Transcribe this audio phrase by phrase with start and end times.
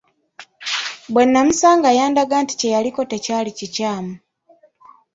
[1.13, 4.13] Bwe nnamusanga yandaga nti kye yaliko tekyali kikyamu.